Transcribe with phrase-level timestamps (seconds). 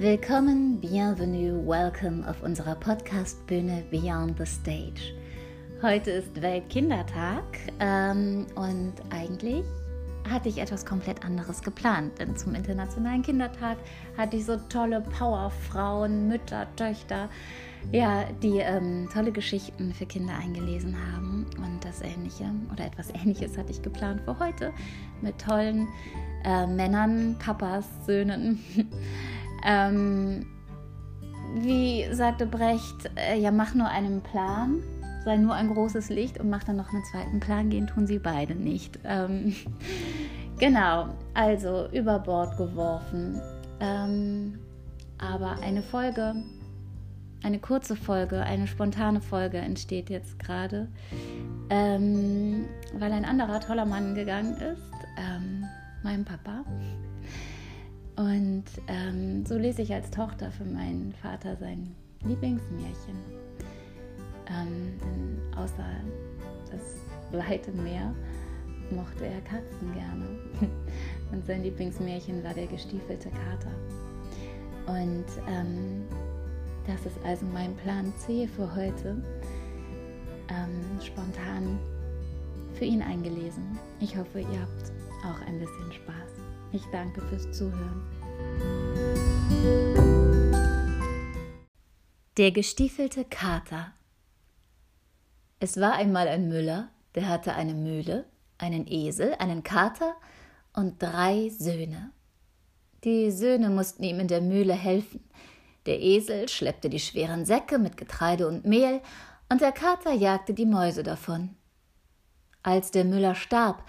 [0.00, 5.12] Willkommen, bienvenue, welcome auf unserer Podcast-Bühne Beyond the Stage.
[5.82, 7.42] Heute ist Weltkindertag
[7.80, 9.64] ähm, und eigentlich
[10.30, 13.78] hatte ich etwas komplett anderes geplant, denn zum Internationalen Kindertag
[14.16, 17.28] hatte ich so tolle Powerfrauen, Mütter, Töchter,
[17.90, 23.58] ja, die ähm, tolle Geschichten für Kinder eingelesen haben und das Ähnliche oder etwas Ähnliches
[23.58, 24.72] hatte ich geplant für heute
[25.22, 25.88] mit tollen
[26.44, 28.60] äh, Männern, Papas, Söhnen.
[29.64, 30.46] Ähm,
[31.54, 34.82] wie sagte Brecht, äh, ja, mach nur einen Plan,
[35.24, 38.18] sei nur ein großes Licht und mach dann noch einen zweiten Plan, gehen tun sie
[38.18, 38.98] beide nicht.
[39.04, 39.54] Ähm,
[40.58, 43.40] genau, also über Bord geworfen.
[43.80, 44.58] Ähm,
[45.18, 46.34] aber eine Folge,
[47.42, 50.88] eine kurze Folge, eine spontane Folge entsteht jetzt gerade,
[51.70, 55.64] ähm, weil ein anderer toller Mann gegangen ist, ähm,
[56.02, 56.64] mein Papa.
[58.18, 63.14] Und ähm, so lese ich als Tochter für meinen Vater sein Lieblingsmärchen.
[64.48, 65.86] Ähm, denn außer
[66.68, 66.96] das
[67.30, 68.12] weite Meer
[68.90, 70.26] mochte er Katzen gerne.
[71.30, 73.70] Und sein Lieblingsmärchen war der gestiefelte Kater.
[74.86, 76.02] Und ähm,
[76.88, 79.22] das ist also mein Plan C für heute.
[80.48, 81.78] Ähm, spontan
[82.74, 83.78] für ihn eingelesen.
[84.00, 84.92] Ich hoffe, ihr habt
[85.24, 86.48] auch ein bisschen Spaß.
[86.72, 88.02] Ich danke fürs Zuhören.
[92.36, 93.92] Der gestiefelte Kater.
[95.58, 98.26] Es war einmal ein Müller, der hatte eine Mühle,
[98.58, 100.14] einen Esel, einen Kater
[100.72, 102.12] und drei Söhne.
[103.02, 105.28] Die Söhne mussten ihm in der Mühle helfen.
[105.86, 109.00] Der Esel schleppte die schweren Säcke mit Getreide und Mehl,
[109.48, 111.56] und der Kater jagte die Mäuse davon.
[112.62, 113.82] Als der Müller starb,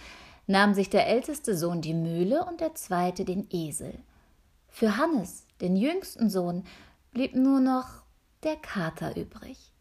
[0.47, 3.99] nahm sich der älteste Sohn die Mühle und der zweite den Esel.
[4.69, 6.63] Für Hannes, den jüngsten Sohn,
[7.11, 8.03] blieb nur noch
[8.43, 9.73] der Kater übrig.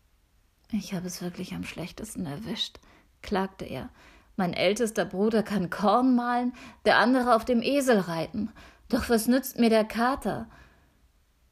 [0.73, 2.79] Ich habe es wirklich am schlechtesten erwischt,
[3.23, 3.91] klagte er.
[4.37, 6.53] Mein ältester Bruder kann Korn mahlen,
[6.85, 8.53] der andere auf dem Esel reiten.
[8.89, 10.49] Doch was nützt mir der Kater?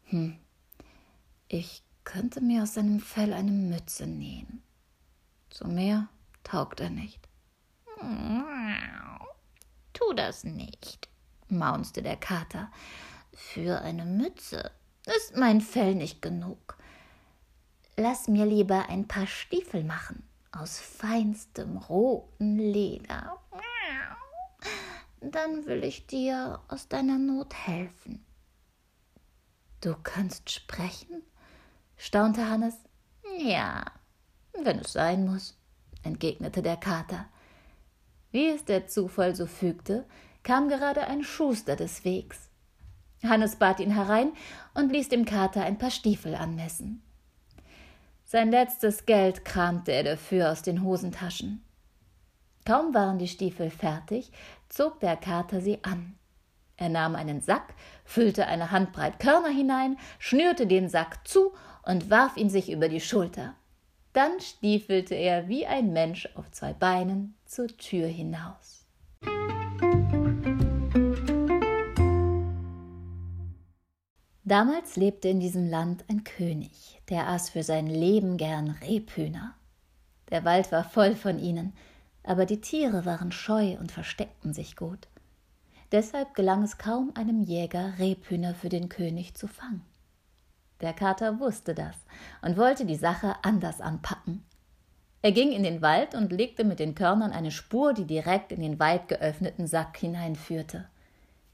[0.05, 0.39] Hm,
[1.49, 4.63] ich könnte mir aus seinem Fell eine Mütze nähen.
[5.51, 6.09] Zu mehr
[6.45, 7.29] taugt er nicht.
[9.93, 11.09] Tu das nicht,
[11.49, 12.71] maunzte der Kater.
[13.37, 14.71] Für eine Mütze
[15.05, 16.79] ist mein Fell nicht genug.
[17.99, 23.39] Lass mir lieber ein paar Stiefel machen aus feinstem roten Leder.
[25.21, 28.25] Dann will ich dir aus deiner Not helfen.
[29.83, 31.23] Du kannst sprechen?
[31.99, 32.75] staunte Hannes.
[33.39, 33.85] Ja,
[34.55, 35.59] wenn es sein muss,
[36.03, 37.27] entgegnete der Kater.
[38.31, 40.07] Wie es der Zufall so fügte,
[40.43, 42.46] kam gerade ein Schuster des Wegs.
[43.23, 44.33] Hannes bat ihn herein
[44.75, 47.03] und ließ dem Kater ein paar Stiefel anmessen.
[48.25, 51.63] Sein letztes Geld kramte er dafür aus den Hosentaschen.
[52.65, 54.33] Kaum waren die Stiefel fertig,
[54.69, 56.17] zog der Kater sie an.
[56.77, 61.55] Er nahm einen Sack, füllte eine Handbreit Körner hinein, schnürte den Sack zu
[61.85, 63.55] und warf ihn sich über die Schulter.
[64.13, 68.85] Dann stiefelte er wie ein Mensch auf zwei Beinen zur Tür hinaus.
[74.49, 79.57] Damals lebte in diesem Land ein König, der aß für sein Leben gern Rebhühner.
[80.31, 81.73] Der Wald war voll von ihnen,
[82.23, 85.09] aber die Tiere waren scheu und versteckten sich gut.
[85.91, 89.83] Deshalb gelang es kaum einem Jäger, Rebhühner für den König zu fangen.
[90.81, 91.97] Der Kater wusste das
[92.41, 94.45] und wollte die Sache anders anpacken.
[95.23, 98.61] Er ging in den Wald und legte mit den Körnern eine Spur, die direkt in
[98.61, 100.87] den weit geöffneten Sack hineinführte.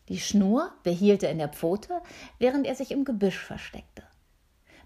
[0.09, 2.03] Die Schnur behielt er in der Pfote,
[2.39, 4.03] während er sich im Gebüsch versteckte.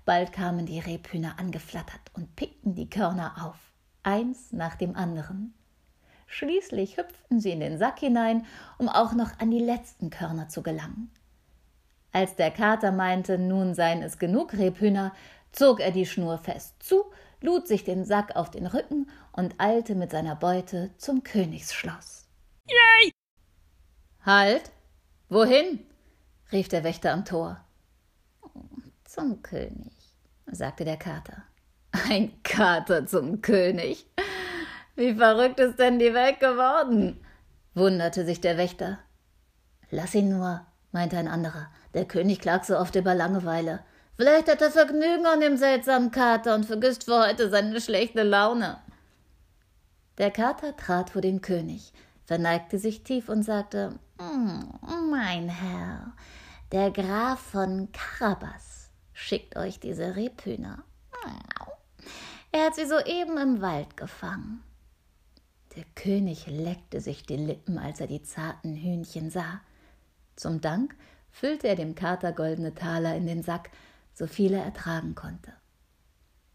[0.04, 3.58] Bald kamen die Rebhühner angeflattert und pickten die Körner auf,
[4.02, 5.54] eins nach dem anderen.
[6.26, 8.46] Schließlich hüpften sie in den Sack hinein,
[8.78, 11.10] um auch noch an die letzten Körner zu gelangen.
[12.12, 15.12] Als der Kater meinte, nun seien es genug Rebhühner,
[15.52, 17.04] zog er die Schnur fest zu,
[17.40, 22.26] lud sich den Sack auf den Rücken und eilte mit seiner Beute zum Königsschloss.
[22.68, 23.12] Yay!
[24.24, 24.72] Halt!
[25.28, 25.84] Wohin?
[26.52, 27.60] rief der Wächter am Tor.
[29.04, 29.92] Zum König,
[30.46, 31.42] sagte der Kater.
[31.90, 34.06] Ein Kater zum König?
[34.94, 37.20] Wie verrückt ist denn die Welt geworden?
[37.74, 39.00] wunderte sich der Wächter.
[39.90, 41.70] Lass ihn nur, meinte ein anderer.
[41.94, 43.80] Der König klagt so oft über Langeweile.
[44.16, 48.78] Vielleicht hat er Vergnügen an dem seltsamen Kater und vergisst für heute seine schlechte Laune.
[50.18, 51.92] Der Kater trat vor den König,
[52.24, 56.12] verneigte sich tief und sagte Mein Herr,
[56.72, 60.84] Der Graf von Karabas schickt euch diese Rebhühner.
[62.50, 64.62] Er hat sie soeben im Wald gefangen.
[65.76, 69.60] Der König leckte sich die Lippen, als er die zarten Hühnchen sah.
[70.34, 70.96] Zum Dank
[71.30, 73.70] füllte er dem Kater goldene Taler in den Sack,
[74.14, 75.52] so viel er ertragen konnte.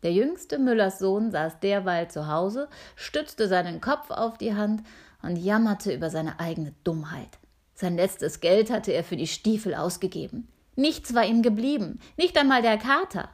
[0.01, 4.81] Der jüngste Müllers Sohn saß derweil zu Hause, stützte seinen Kopf auf die Hand
[5.21, 7.37] und jammerte über seine eigene Dummheit.
[7.81, 10.47] Sein letztes Geld hatte er für die Stiefel ausgegeben.
[10.75, 13.27] Nichts war ihm geblieben, nicht einmal der Kater.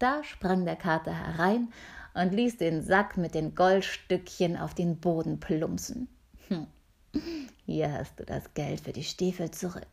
[0.00, 1.72] Da sprang der Kater herein
[2.14, 6.08] und ließ den Sack mit den Goldstückchen auf den Boden plumpsen.
[6.48, 6.66] Hm.
[7.66, 9.86] Hier hast du das Geld für die Stiefel zurück.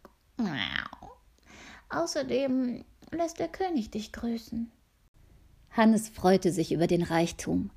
[1.89, 4.71] Außerdem lässt der König dich grüßen.
[5.69, 7.69] Hannes freute sich über den Reichtum,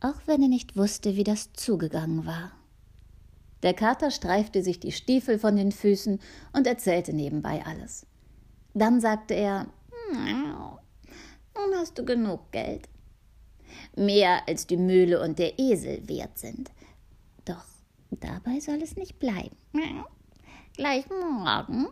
[0.00, 2.52] auch wenn er nicht wusste, wie das zugegangen war.
[3.62, 6.20] Der Kater streifte sich die Stiefel von den Füßen
[6.52, 8.06] und erzählte nebenbei alles.
[8.74, 9.66] Dann sagte er:
[10.12, 12.88] Nun hast du genug Geld
[13.96, 16.70] mehr als die Mühle und der Esel wert sind.
[17.44, 17.64] Doch
[18.10, 19.56] dabei soll es nicht bleiben.
[20.74, 21.88] Gleich morgen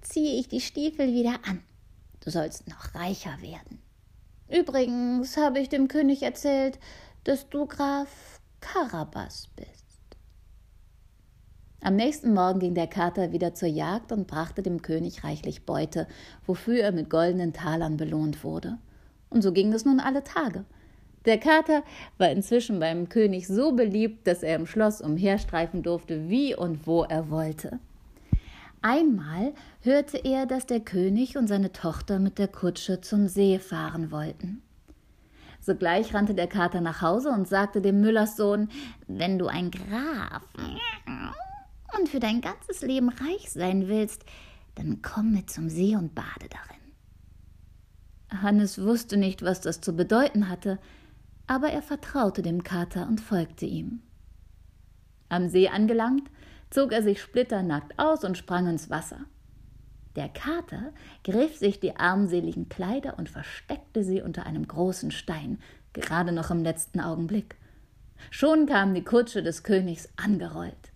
[0.00, 1.62] ziehe ich die Stiefel wieder an.
[2.20, 3.82] Du sollst noch reicher werden.
[4.48, 6.78] Übrigens habe ich dem König erzählt,
[7.24, 9.77] dass du Graf Karabas bist.
[11.80, 16.08] Am nächsten Morgen ging der Kater wieder zur Jagd und brachte dem König reichlich Beute,
[16.44, 18.78] wofür er mit goldenen Talern belohnt wurde.
[19.30, 20.64] Und so ging es nun alle Tage.
[21.24, 21.84] Der Kater
[22.16, 27.04] war inzwischen beim König so beliebt, dass er im Schloss umherstreifen durfte, wie und wo
[27.04, 27.78] er wollte.
[28.82, 29.52] Einmal
[29.82, 34.62] hörte er, dass der König und seine Tochter mit der Kutsche zum See fahren wollten.
[35.60, 38.68] Sogleich rannte der Kater nach Hause und sagte dem Müllers Sohn,
[39.06, 40.42] wenn du ein Graf
[41.96, 44.24] und für dein ganzes Leben reich sein willst,
[44.74, 48.42] dann komm mit zum See und bade darin.
[48.42, 50.78] Hannes wusste nicht, was das zu bedeuten hatte,
[51.46, 54.02] aber er vertraute dem Kater und folgte ihm.
[55.28, 56.30] Am See angelangt,
[56.70, 59.20] zog er sich splitternackt aus und sprang ins Wasser.
[60.16, 60.92] Der Kater
[61.24, 65.58] griff sich die armseligen Kleider und versteckte sie unter einem großen Stein,
[65.92, 67.56] gerade noch im letzten Augenblick.
[68.30, 70.87] Schon kam die Kutsche des Königs angerollt.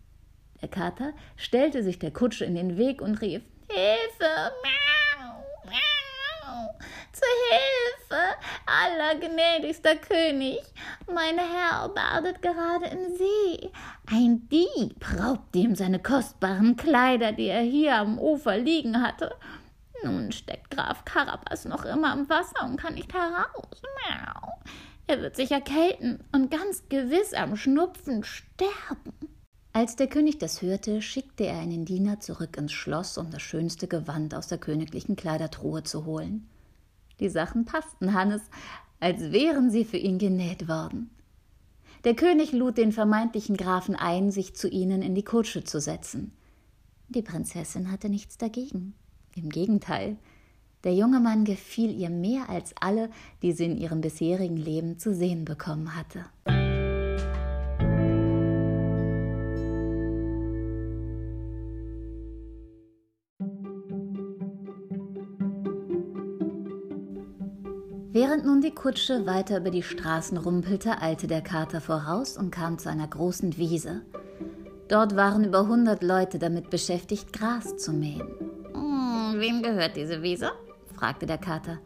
[0.63, 6.79] Der Kater stellte sich der Kutsche in den Weg und rief Hilfe, miau, miau,
[7.13, 8.37] zur Hilfe,
[8.67, 10.61] allergnädigster König,
[11.13, 13.71] mein Herr badet gerade im See.
[14.09, 19.35] Ein Dieb raubte ihm seine kostbaren Kleider, die er hier am Ufer liegen hatte.
[20.05, 23.83] Nun steckt Graf Karabas noch immer im Wasser und kann nicht heraus.
[23.83, 24.53] Miau.
[25.07, 29.22] Er wird sich erkälten und ganz gewiss am Schnupfen sterben.
[29.75, 33.89] Als der König das hörte, schickte er einen Diener zurück ins Schloss, um das schönste
[33.89, 36.47] Gewand aus der königlichen Kleidertruhe zu holen.
[37.21, 38.43] Die Sachen passten Hannes,
[39.01, 41.11] als wären sie für ihn genäht worden.
[42.05, 46.33] Der König lud den vermeintlichen Grafen ein, sich zu ihnen in die Kutsche zu setzen.
[47.09, 48.95] Die Prinzessin hatte nichts dagegen.
[49.37, 50.19] Im Gegenteil,
[50.85, 53.09] der junge Mann gefiel ihr mehr als alle,
[53.41, 56.27] die sie in ihrem bisherigen Leben zu sehen bekommen hatte.
[68.15, 72.79] Während nun die Kutsche weiter über die Straßen rumpelte, eilte der Kater voraus und kam
[72.79, 74.03] zu einer großen Wiese.
[74.89, 78.29] Dort waren über hundert Leute damit beschäftigt, Gras zu mähen.
[78.75, 80.51] Hm, wem gehört diese Wiese?
[80.95, 81.79] fragte der Kater.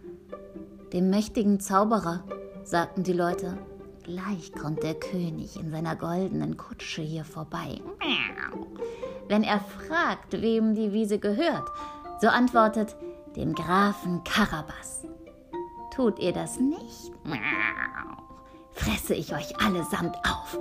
[0.93, 2.25] Dem mächtigen Zauberer,
[2.65, 3.57] sagten die Leute.
[4.03, 7.81] Gleich kommt der König in seiner goldenen Kutsche hier vorbei.
[9.29, 11.69] Wenn er fragt, wem die Wiese gehört,
[12.21, 12.97] so antwortet
[13.37, 15.05] dem Grafen Karabas.
[15.97, 17.11] Tut ihr das nicht?
[18.73, 20.59] Fresse ich euch allesamt auf.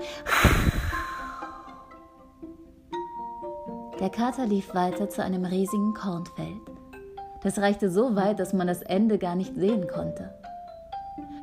[4.00, 6.62] Der Kater lief weiter zu einem riesigen Kornfeld.
[7.44, 10.34] Das reichte so weit, dass man das Ende gar nicht sehen konnte.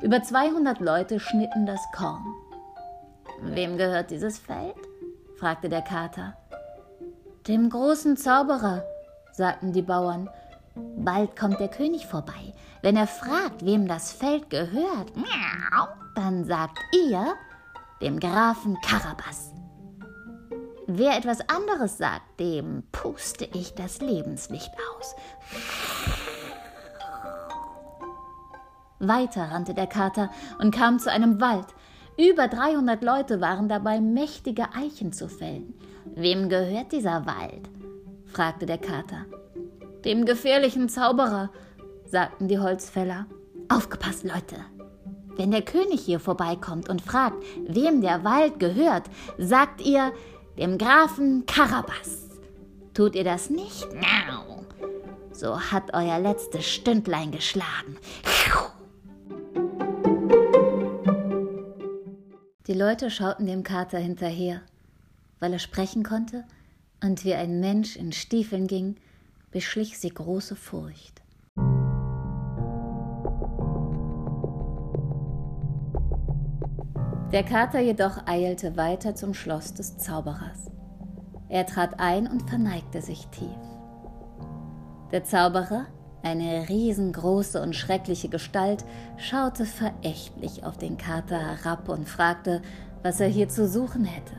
[0.01, 2.25] Über 200 Leute schnitten das Korn.
[3.41, 4.75] Wem gehört dieses Feld?
[5.37, 6.35] fragte der Kater.
[7.47, 8.83] Dem großen Zauberer,
[9.31, 10.29] sagten die Bauern
[10.75, 12.53] Bald kommt der König vorbei.
[12.81, 15.11] Wenn er fragt, wem das Feld gehört,
[16.15, 17.35] dann sagt ihr
[18.01, 19.53] dem Grafen Karabas.
[20.87, 25.15] Wer etwas anderes sagt, dem puste ich das Lebenslicht aus.
[28.99, 31.67] Weiter rannte der Kater und kam zu einem Wald.
[32.17, 35.73] Über 300 Leute waren dabei, mächtige Eichen zu fällen.
[36.15, 37.69] Wem gehört dieser Wald?
[38.25, 39.25] fragte der Kater.
[40.05, 41.49] Dem gefährlichen Zauberer,
[42.05, 43.25] sagten die Holzfäller.
[43.69, 44.57] Aufgepasst, Leute!
[45.35, 50.11] Wenn der König hier vorbeikommt und fragt, wem der Wald gehört, sagt ihr
[50.57, 52.29] dem Grafen Karabas.
[52.93, 53.87] Tut ihr das nicht?
[55.31, 57.97] So hat euer letztes Stündlein geschlagen.
[62.67, 64.61] Die Leute schauten dem Kater hinterher,
[65.39, 66.45] weil er sprechen konnte
[67.03, 68.97] und wie ein Mensch in Stiefeln ging,
[69.53, 71.21] beschlich sie große Furcht.
[77.31, 80.71] Der Kater jedoch eilte weiter zum Schloss des Zauberers.
[81.49, 83.47] Er trat ein und verneigte sich tief.
[85.11, 85.85] Der Zauberer,
[86.23, 88.83] eine riesengroße und schreckliche Gestalt,
[89.17, 92.61] schaute verächtlich auf den Kater herab und fragte,
[93.03, 94.35] was er hier zu suchen hätte.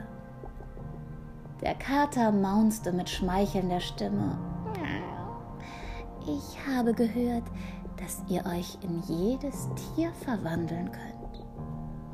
[1.63, 4.54] Der Kater maunzte mit schmeichelnder Stimme.
[6.27, 7.45] Ich habe gehört,
[7.97, 11.45] dass ihr euch in jedes Tier verwandeln könnt.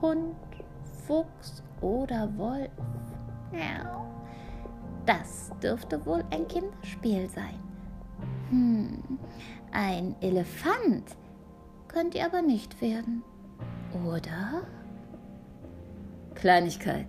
[0.02, 0.34] Hund,
[1.06, 2.70] Fuchs oder Wolf.
[5.06, 7.58] Das dürfte wohl ein Kinderspiel sein.
[8.50, 9.18] Hm,
[9.72, 11.16] ein Elefant
[11.88, 13.22] könnt ihr aber nicht werden,
[14.06, 14.62] oder?
[16.34, 17.08] Kleinigkeit,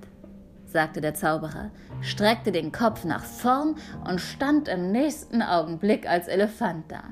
[0.71, 3.75] sagte der Zauberer, streckte den Kopf nach vorn
[4.09, 7.03] und stand im nächsten Augenblick als Elefant da.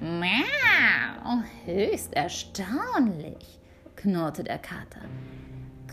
[0.00, 3.60] Miau, höchst erstaunlich,
[3.96, 5.00] knurrte der Kater.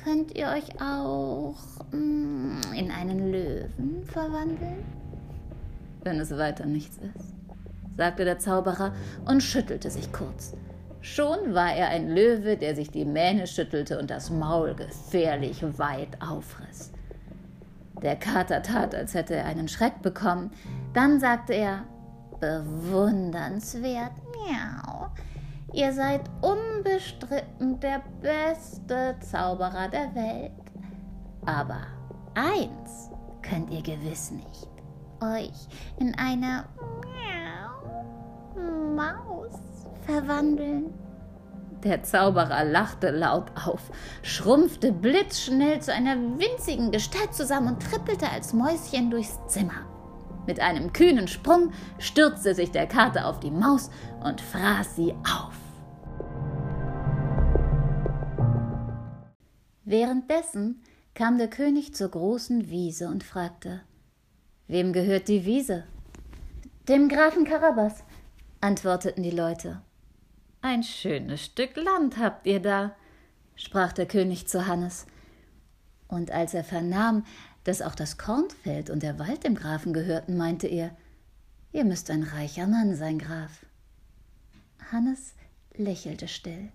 [0.03, 1.55] Könnt ihr euch auch
[1.91, 4.83] mm, in einen Löwen verwandeln?
[6.03, 7.35] Wenn es weiter nichts ist,
[7.95, 8.93] sagte der Zauberer
[9.25, 10.55] und schüttelte sich kurz.
[11.01, 16.21] Schon war er ein Löwe, der sich die Mähne schüttelte und das Maul gefährlich weit
[16.21, 16.91] aufriss.
[18.01, 20.51] Der Kater tat, als hätte er einen Schreck bekommen.
[20.93, 21.85] Dann sagte er,
[22.39, 25.09] bewundernswert, miau.
[25.73, 30.51] Ihr seid unbestritten der beste Zauberer der Welt.
[31.45, 31.81] Aber
[32.35, 33.09] eins
[33.41, 34.67] könnt ihr gewiss nicht.
[35.21, 35.67] Euch
[35.97, 36.65] in eine
[38.95, 39.59] Maus
[40.05, 40.93] verwandeln.
[41.83, 43.89] Der Zauberer lachte laut auf,
[44.21, 49.85] schrumpfte blitzschnell zu einer winzigen Gestalt zusammen und trippelte als Mäuschen durchs Zimmer.
[50.45, 53.89] Mit einem kühnen Sprung stürzte sich der Kater auf die Maus
[54.23, 55.55] und fraß sie auf.
[59.83, 60.83] Währenddessen
[61.15, 63.81] kam der König zur großen Wiese und fragte
[64.67, 65.83] Wem gehört die Wiese?
[66.87, 68.03] Dem Grafen Karabas,
[68.61, 69.81] antworteten die Leute.
[70.63, 72.95] Ein schönes Stück Land habt ihr da,
[73.55, 75.07] sprach der König zu Hannes.
[76.07, 77.25] Und als er vernahm,
[77.63, 80.95] dass auch das Kornfeld und der Wald dem Grafen gehörten, meinte er,
[81.71, 83.65] ihr müsst ein reicher Mann sein, Graf.
[84.91, 85.33] Hannes
[85.73, 86.71] lächelte still.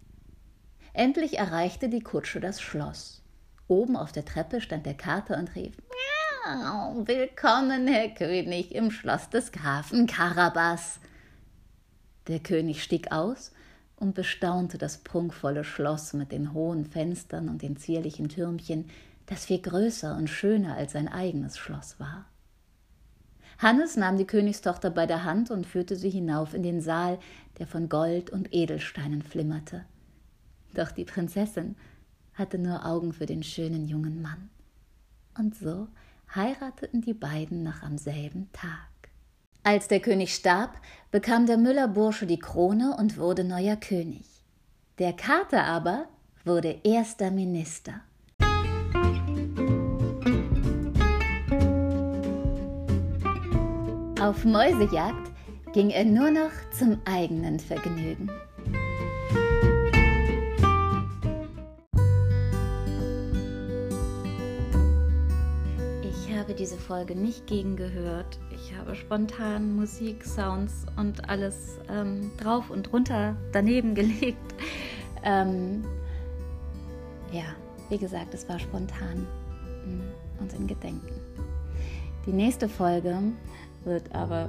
[0.93, 3.23] Endlich erreichte die Kutsche das Schloss.
[3.69, 5.77] Oben auf der Treppe stand der Kater und rief
[7.05, 10.99] Willkommen, Herr König, im Schloss des Grafen Karabas.
[12.27, 13.53] Der König stieg aus
[13.97, 18.87] und bestaunte das prunkvolle Schloss mit den hohen Fenstern und den zierlichen Türmchen,
[19.27, 22.27] das viel größer und schöner als sein eigenes Schloss war.
[23.59, 27.19] Hannes nahm die Königstochter bei der Hand und führte sie hinauf in den Saal,
[27.59, 29.87] der von Gold und Edelsteinen flimmerte.
[30.75, 31.75] Doch die Prinzessin
[32.35, 34.51] hatte nur Augen für den schönen jungen Mann.
[35.39, 35.89] Und so
[36.35, 38.96] heirateten die beiden noch am selben Tag.
[39.67, 40.81] Als der König starb,
[41.11, 44.25] bekam der Müllerbursche die Krone und wurde neuer König.
[45.01, 46.07] Der Kater aber
[46.45, 47.95] wurde erster Minister.
[54.21, 55.33] Auf Mäusejagd
[55.73, 58.31] ging er nur noch zum eigenen Vergnügen.
[66.47, 68.39] Habe diese Folge nicht gegengehört.
[68.53, 74.55] Ich habe spontan Musik, Sounds und alles ähm, drauf und runter daneben gelegt.
[75.25, 75.83] Ähm,
[77.33, 77.47] ja,
[77.89, 79.27] wie gesagt, es war spontan
[79.87, 81.21] mm, und in Gedenken.
[82.27, 83.19] Die nächste Folge
[83.85, 84.49] wird aber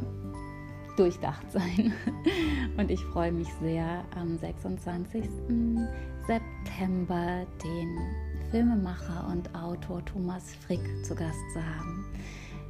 [0.97, 1.93] durchdacht sein.
[2.77, 5.23] Und ich freue mich sehr, am 26.
[6.27, 7.97] September den
[8.51, 12.05] Filmemacher und Autor Thomas Frick zu Gast zu haben.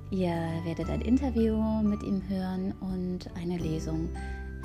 [0.09, 4.09] Ihr werdet ein Interview mit ihm hören und eine Lesung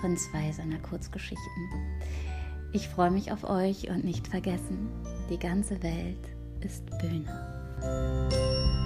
[0.00, 1.68] von zwei seiner Kurzgeschichten.
[2.72, 4.88] Ich freue mich auf euch und nicht vergessen,
[5.28, 6.28] die ganze Welt
[6.60, 8.81] ist Bühne.